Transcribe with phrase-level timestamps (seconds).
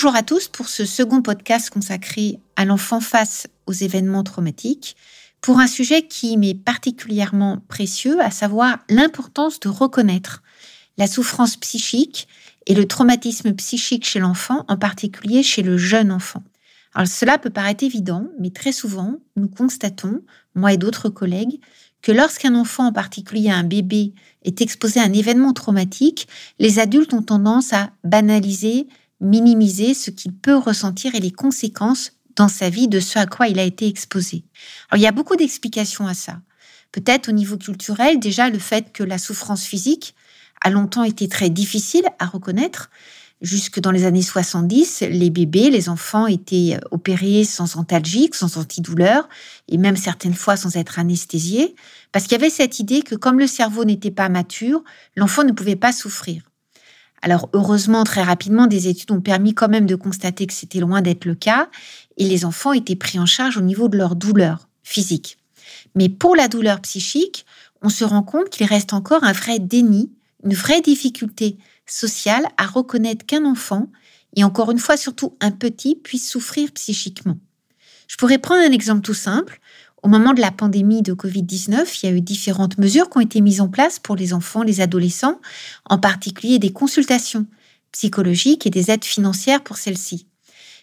[0.00, 4.94] Bonjour à tous pour ce second podcast consacré à l'enfant face aux événements traumatiques,
[5.40, 10.44] pour un sujet qui m'est particulièrement précieux, à savoir l'importance de reconnaître
[10.98, 12.28] la souffrance psychique
[12.68, 16.44] et le traumatisme psychique chez l'enfant, en particulier chez le jeune enfant.
[16.94, 20.22] Alors cela peut paraître évident, mais très souvent, nous constatons,
[20.54, 21.58] moi et d'autres collègues,
[22.02, 26.28] que lorsqu'un enfant, en particulier un bébé, est exposé à un événement traumatique,
[26.60, 28.86] les adultes ont tendance à banaliser
[29.20, 33.48] minimiser ce qu'il peut ressentir et les conséquences dans sa vie de ce à quoi
[33.48, 34.44] il a été exposé.
[34.90, 36.40] Alors, il y a beaucoup d'explications à ça.
[36.92, 40.14] Peut-être au niveau culturel, déjà le fait que la souffrance physique
[40.62, 42.90] a longtemps été très difficile à reconnaître.
[43.40, 49.28] Jusque dans les années 70, les bébés, les enfants étaient opérés sans antalgique, sans antidouleur,
[49.68, 51.76] et même certaines fois sans être anesthésiés,
[52.10, 54.82] parce qu'il y avait cette idée que comme le cerveau n'était pas mature,
[55.14, 56.47] l'enfant ne pouvait pas souffrir.
[57.22, 61.02] Alors heureusement, très rapidement, des études ont permis quand même de constater que c'était loin
[61.02, 61.68] d'être le cas,
[62.16, 65.38] et les enfants étaient pris en charge au niveau de leur douleur physique.
[65.94, 67.44] Mais pour la douleur psychique,
[67.82, 70.12] on se rend compte qu'il reste encore un vrai déni,
[70.44, 73.88] une vraie difficulté sociale à reconnaître qu'un enfant,
[74.36, 77.38] et encore une fois surtout un petit, puisse souffrir psychiquement.
[78.08, 79.60] Je pourrais prendre un exemple tout simple.
[80.02, 83.22] Au moment de la pandémie de Covid-19, il y a eu différentes mesures qui ont
[83.22, 85.40] été mises en place pour les enfants, les adolescents,
[85.86, 87.46] en particulier des consultations
[87.90, 90.26] psychologiques et des aides financières pour celles-ci.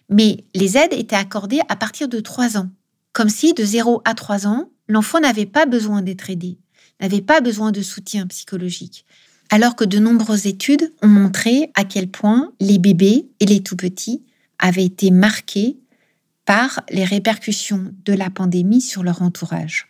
[0.10, 2.70] Mais les aides étaient accordées à partir de 3 ans,
[3.14, 6.58] comme si de 0 à 3 ans, l'enfant n'avait pas besoin d'être aidé,
[7.00, 9.06] n'avait pas besoin de soutien psychologique.
[9.50, 14.24] Alors que de nombreuses études ont montré à quel point les bébés et les tout-petits
[14.60, 15.78] avaient été marqués
[16.46, 19.88] par les répercussions de la pandémie sur leur entourage.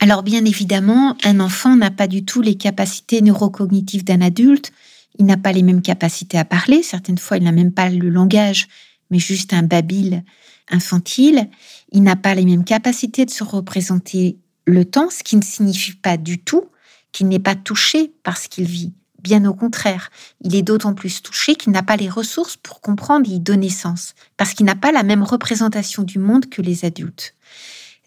[0.00, 4.72] Alors bien évidemment, un enfant n'a pas du tout les capacités neurocognitives d'un adulte,
[5.18, 8.08] il n'a pas les mêmes capacités à parler, certaines fois il n'a même pas le
[8.08, 8.68] langage,
[9.10, 10.22] mais juste un babil
[10.70, 11.48] infantile,
[11.90, 15.96] il n'a pas les mêmes capacités de se représenter le temps, ce qui ne signifie
[15.96, 16.66] pas du tout
[17.10, 18.92] qu'il n'est pas touché par ce qu'il vit.
[19.28, 20.08] Bien au contraire,
[20.40, 23.68] il est d'autant plus touché qu'il n'a pas les ressources pour comprendre et y donner
[23.68, 27.34] sens, parce qu'il n'a pas la même représentation du monde que les adultes.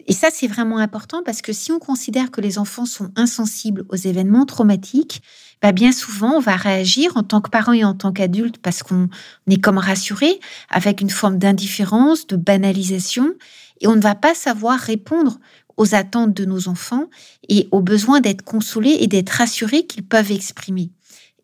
[0.08, 3.84] Et ça, c'est vraiment important parce que si on considère que les enfants sont insensibles
[3.88, 5.22] aux événements traumatiques,
[5.62, 8.82] bah bien souvent, on va réagir en tant que parent et en tant qu'adulte parce
[8.82, 9.08] qu'on
[9.48, 10.40] est comme rassuré
[10.70, 13.32] avec une forme d'indifférence, de banalisation,
[13.80, 15.38] et on ne va pas savoir répondre
[15.76, 17.06] aux attentes de nos enfants
[17.48, 20.90] et aux besoins d'être consolés et d'être rassurés qu'ils peuvent exprimer.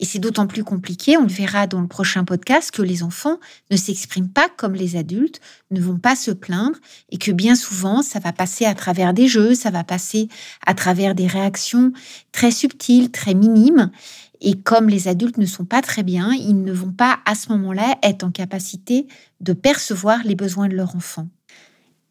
[0.00, 3.38] Et c'est d'autant plus compliqué, on le verra dans le prochain podcast, que les enfants
[3.70, 6.78] ne s'expriment pas comme les adultes, ne vont pas se plaindre
[7.10, 10.28] et que bien souvent, ça va passer à travers des jeux, ça va passer
[10.64, 11.92] à travers des réactions
[12.30, 13.90] très subtiles, très minimes.
[14.40, 17.48] Et comme les adultes ne sont pas très bien, ils ne vont pas à ce
[17.48, 19.08] moment-là être en capacité
[19.40, 21.26] de percevoir les besoins de leur enfant.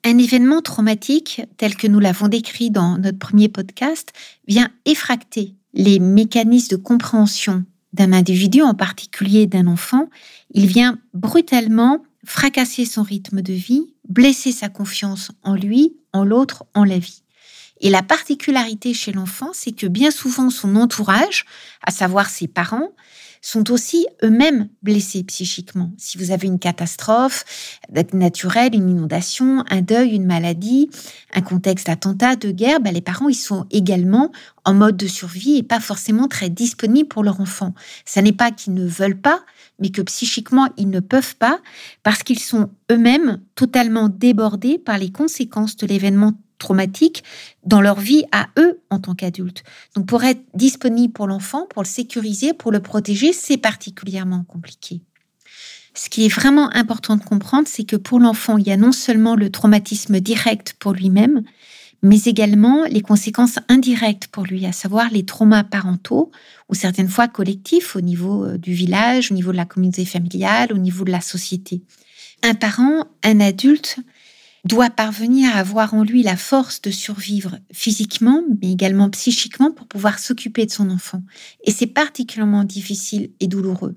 [0.04, 4.12] Un événement traumatique, tel que nous l'avons décrit dans notre premier podcast,
[4.48, 10.10] vient effracter les mécanismes de compréhension d'un individu, en particulier d'un enfant,
[10.52, 16.66] il vient brutalement fracasser son rythme de vie, blesser sa confiance en lui, en l'autre,
[16.74, 17.24] en la vie.
[17.82, 21.46] Et la particularité chez l'enfant, c'est que bien souvent son entourage,
[21.84, 22.92] à savoir ses parents,
[23.42, 25.92] sont aussi eux-mêmes blessés psychiquement.
[25.98, 27.46] Si vous avez une catastrophe
[28.14, 30.90] naturelle, une inondation, un deuil, une maladie,
[31.34, 34.32] un contexte d'attentat, de guerre, ben les parents ils sont également
[34.66, 37.74] en mode de survie et pas forcément très disponibles pour leur enfant.
[38.06, 39.42] Ce n'est pas qu'ils ne veulent pas,
[39.80, 41.62] mais que psychiquement ils ne peuvent pas
[42.04, 47.24] parce qu'ils sont eux-mêmes totalement débordés par les conséquences de l'événement traumatique
[47.64, 49.64] dans leur vie à eux en tant qu'adultes.
[49.96, 55.02] Donc pour être disponible pour l'enfant, pour le sécuriser, pour le protéger, c'est particulièrement compliqué.
[55.94, 58.92] Ce qui est vraiment important de comprendre, c'est que pour l'enfant, il y a non
[58.92, 61.42] seulement le traumatisme direct pour lui-même,
[62.04, 66.32] mais également les conséquences indirectes pour lui, à savoir les traumas parentaux
[66.70, 70.72] ou certaines fois collectifs au niveau euh, du village, au niveau de la communauté familiale,
[70.72, 71.82] au niveau de la société.
[72.44, 73.98] Un parent, un adulte,
[74.68, 79.88] doit parvenir à avoir en lui la force de survivre physiquement, mais également psychiquement pour
[79.88, 81.24] pouvoir s'occuper de son enfant.
[81.64, 83.96] Et c'est particulièrement difficile et douloureux.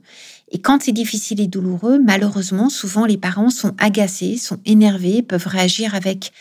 [0.52, 5.46] Et quand c'est difficile et douloureux, malheureusement, souvent les parents sont agacés, sont énervés, peuvent
[5.46, 6.32] réagir avec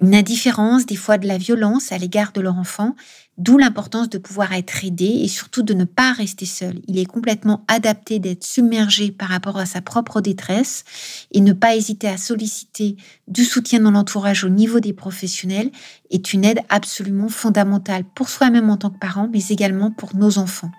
[0.00, 2.94] une indifférence, des fois de la violence à l'égard de leur enfant,
[3.38, 6.80] d'où l'importance de pouvoir être aidé et surtout de ne pas rester seul.
[6.86, 10.84] Il est complètement adapté d'être submergé par rapport à sa propre détresse
[11.32, 12.96] et ne pas hésiter à solliciter
[13.28, 15.70] du soutien dans l'entourage au niveau des professionnels
[16.10, 20.38] est une aide absolument fondamentale pour soi-même en tant que parent, mais également pour nos
[20.38, 20.70] enfants.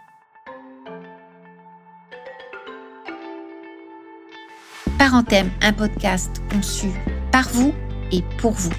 [4.98, 6.88] Parenthème, un podcast conçu
[7.32, 7.74] par vous
[8.12, 8.72] et pour vous.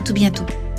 [0.00, 0.69] À tout bientôt.